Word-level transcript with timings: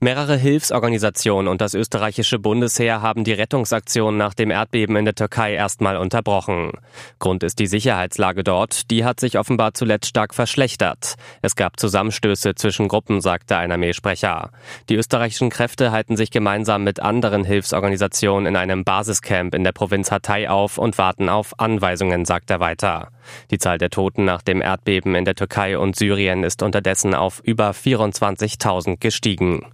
Mehrere 0.00 0.36
Hilfsorganisationen 0.36 1.48
und 1.48 1.60
das 1.60 1.74
österreichische 1.74 2.38
Bundesheer 2.38 3.00
haben 3.00 3.24
die 3.24 3.32
Rettungsaktion 3.32 4.16
nach 4.16 4.34
dem 4.34 4.50
Erdbeben 4.50 4.96
in 4.96 5.04
der 5.04 5.14
Türkei 5.14 5.54
erstmal 5.54 5.96
unterbrochen. 5.96 6.72
Grund 7.18 7.42
ist 7.42 7.58
die 7.58 7.66
Sicherheitslage 7.66 8.44
dort. 8.44 8.90
Die 8.90 9.04
hat 9.04 9.20
sich 9.20 9.38
offenbar 9.38 9.74
zuletzt 9.74 10.08
stark 10.08 10.34
verschlechtert. 10.34 11.14
Es 11.42 11.56
gab 11.56 11.78
Zusammenstöße 11.78 12.54
zwischen 12.54 12.88
Gruppen, 12.88 13.20
sagte 13.20 13.56
ein 13.56 13.72
Armeesprecher. 13.72 14.50
Die 14.88 14.96
österreichischen 14.96 15.50
Kräfte 15.50 15.92
halten 15.92 16.16
sich 16.16 16.30
gemeinsam 16.30 16.84
mit 16.84 17.00
anderen 17.00 17.44
Hilfsorganisationen 17.44 18.46
in 18.46 18.56
einem 18.56 18.84
Basiscamp 18.84 19.54
in 19.54 19.64
der 19.64 19.72
Provinz 19.72 20.10
Hatay 20.10 20.48
auf 20.48 20.78
und 20.78 20.98
warten 20.98 21.28
auf 21.28 21.58
Anweisungen, 21.58 22.24
sagt 22.24 22.50
er 22.50 22.60
weiter. 22.60 23.13
Die 23.50 23.58
Zahl 23.58 23.78
der 23.78 23.90
Toten 23.90 24.24
nach 24.24 24.42
dem 24.42 24.60
Erdbeben 24.60 25.14
in 25.14 25.24
der 25.24 25.34
Türkei 25.34 25.78
und 25.78 25.96
Syrien 25.96 26.44
ist 26.44 26.62
unterdessen 26.62 27.14
auf 27.14 27.40
über 27.44 27.70
24.000 27.70 28.98
gestiegen. 28.98 29.66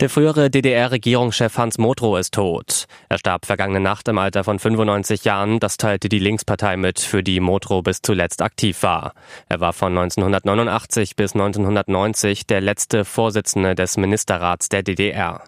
Der 0.00 0.10
frühere 0.10 0.50
DDR-Regierungschef 0.50 1.56
Hans 1.56 1.78
Motrow 1.78 2.18
ist 2.18 2.34
tot. 2.34 2.84
Er 3.08 3.16
starb 3.16 3.46
vergangene 3.46 3.80
Nacht 3.80 4.06
im 4.08 4.18
Alter 4.18 4.44
von 4.44 4.58
95 4.58 5.24
Jahren. 5.24 5.58
Das 5.58 5.78
teilte 5.78 6.10
die 6.10 6.18
Linkspartei 6.18 6.76
mit, 6.76 7.00
für 7.00 7.22
die 7.22 7.40
Motrow 7.40 7.82
bis 7.82 8.02
zuletzt 8.02 8.42
aktiv 8.42 8.82
war. 8.82 9.14
Er 9.48 9.60
war 9.60 9.72
von 9.72 9.96
1989 9.96 11.16
bis 11.16 11.32
1990 11.32 12.46
der 12.46 12.60
letzte 12.60 13.06
Vorsitzende 13.06 13.74
des 13.74 13.96
Ministerrats 13.96 14.68
der 14.68 14.82
DDR. 14.82 15.44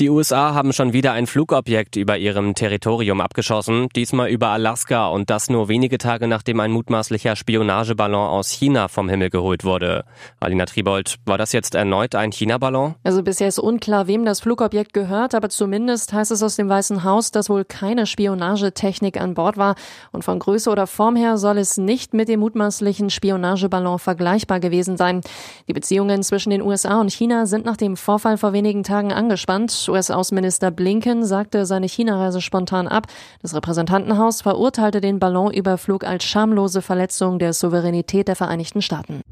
Die 0.00 0.10
USA 0.10 0.54
haben 0.54 0.72
schon 0.72 0.92
wieder 0.92 1.10
ein 1.10 1.26
Flugobjekt 1.26 1.96
über 1.96 2.16
ihrem 2.16 2.54
Territorium 2.54 3.20
abgeschossen, 3.20 3.88
diesmal 3.96 4.28
über 4.28 4.50
Alaska 4.50 5.08
und 5.08 5.28
das 5.28 5.50
nur 5.50 5.68
wenige 5.68 5.98
Tage 5.98 6.28
nachdem 6.28 6.60
ein 6.60 6.70
mutmaßlicher 6.70 7.34
Spionageballon 7.34 8.28
aus 8.28 8.50
China 8.50 8.86
vom 8.86 9.08
Himmel 9.08 9.28
geholt 9.30 9.64
wurde. 9.64 10.04
Alina 10.38 10.66
Tribold, 10.66 11.16
war 11.26 11.36
das 11.36 11.50
jetzt 11.50 11.74
erneut 11.74 12.14
ein 12.14 12.30
China-Ballon? 12.30 12.94
Also 13.02 13.24
bisher 13.24 13.48
ist 13.48 13.58
unklar, 13.58 14.06
wem 14.06 14.24
das 14.24 14.38
Flugobjekt 14.38 14.92
gehört, 14.92 15.34
aber 15.34 15.48
zumindest 15.48 16.12
heißt 16.12 16.30
es 16.30 16.44
aus 16.44 16.54
dem 16.54 16.68
Weißen 16.68 17.02
Haus, 17.02 17.32
dass 17.32 17.50
wohl 17.50 17.64
keine 17.64 18.06
Spionagetechnik 18.06 19.20
an 19.20 19.34
Bord 19.34 19.56
war 19.56 19.74
und 20.12 20.22
von 20.22 20.38
Größe 20.38 20.70
oder 20.70 20.86
Form 20.86 21.16
her 21.16 21.38
soll 21.38 21.58
es 21.58 21.76
nicht 21.76 22.14
mit 22.14 22.28
dem 22.28 22.38
mutmaßlichen 22.38 23.10
Spionageballon 23.10 23.98
vergleichbar 23.98 24.60
gewesen 24.60 24.96
sein. 24.96 25.22
Die 25.66 25.72
Beziehungen 25.72 26.22
zwischen 26.22 26.50
den 26.50 26.62
USA 26.62 27.00
und 27.00 27.10
China 27.10 27.46
sind 27.46 27.64
nach 27.64 27.76
dem 27.76 27.96
Vorfall 27.96 28.38
vor 28.38 28.52
wenigen 28.52 28.84
Tagen 28.84 29.12
angespannt. 29.12 29.87
US-Außenminister 29.88 30.70
Blinken 30.70 31.24
sagte 31.24 31.66
seine 31.66 31.88
China-Reise 31.88 32.40
spontan 32.40 32.88
ab. 32.88 33.06
Das 33.42 33.54
Repräsentantenhaus 33.54 34.42
verurteilte 34.42 35.00
den 35.00 35.18
Ballonüberflug 35.18 36.04
als 36.04 36.24
schamlose 36.24 36.82
Verletzung 36.82 37.38
der 37.38 37.52
Souveränität 37.52 38.28
der 38.28 38.36
Vereinigten 38.36 38.82
Staaten. 38.82 39.22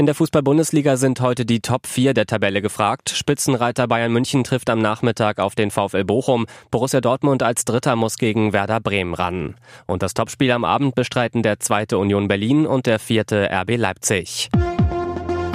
In 0.00 0.06
der 0.06 0.14
Fußball-Bundesliga 0.14 0.96
sind 0.96 1.20
heute 1.20 1.44
die 1.44 1.60
Top 1.60 1.86
4 1.86 2.14
der 2.14 2.24
Tabelle 2.24 2.62
gefragt. 2.62 3.10
Spitzenreiter 3.10 3.86
Bayern 3.86 4.10
München 4.10 4.44
trifft 4.44 4.70
am 4.70 4.78
Nachmittag 4.78 5.38
auf 5.38 5.54
den 5.54 5.70
VfL 5.70 6.04
Bochum. 6.04 6.46
Borussia 6.70 7.02
Dortmund 7.02 7.42
als 7.42 7.66
Dritter 7.66 7.96
muss 7.96 8.16
gegen 8.16 8.54
Werder 8.54 8.80
Bremen 8.80 9.12
ran. 9.12 9.56
Und 9.86 10.02
das 10.02 10.14
Topspiel 10.14 10.52
am 10.52 10.64
Abend 10.64 10.94
bestreiten 10.94 11.42
der 11.42 11.60
zweite 11.60 11.98
Union 11.98 12.28
Berlin 12.28 12.66
und 12.66 12.86
der 12.86 12.98
vierte 12.98 13.50
RB 13.52 13.76
Leipzig. 13.76 14.48